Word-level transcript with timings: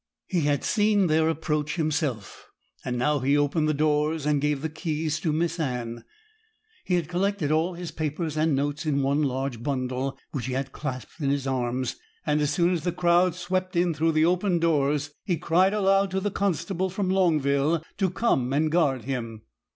He 0.25 0.41
had 0.45 0.63
seen 0.63 1.05
their 1.05 1.29
approach 1.29 1.75
himself, 1.75 2.49
and 2.83 2.97
now 2.97 3.19
he 3.19 3.37
opened 3.37 3.69
the 3.69 3.73
doors, 3.75 4.25
and 4.25 4.41
gave 4.41 4.63
the 4.63 4.67
keys 4.69 5.19
to 5.19 5.31
Miss 5.31 5.59
Anne. 5.59 6.03
He 6.83 6.95
had 6.95 7.07
collected 7.07 7.51
all 7.51 7.75
his 7.75 7.91
papers 7.91 8.35
and 8.35 8.55
notes 8.55 8.83
in 8.87 9.03
one 9.03 9.21
large 9.21 9.61
bundle, 9.61 10.17
which 10.31 10.47
he 10.47 10.53
had 10.53 10.71
clasped 10.71 11.19
in 11.21 11.29
his 11.29 11.45
arms; 11.45 11.97
and 12.25 12.41
as 12.41 12.49
soon 12.49 12.73
as 12.73 12.83
the 12.83 12.91
crowd 12.91 13.35
swept 13.35 13.75
in 13.75 13.93
through 13.93 14.13
the 14.13 14.25
open 14.25 14.57
doors, 14.57 15.11
he 15.23 15.37
cried 15.37 15.71
aloud 15.71 16.09
to 16.09 16.19
the 16.19 16.31
constable 16.31 16.89
from 16.89 17.11
Longville 17.11 17.83
to 17.99 18.09
come 18.09 18.51
and 18.53 18.71
guard 18.71 19.03
him. 19.03 19.43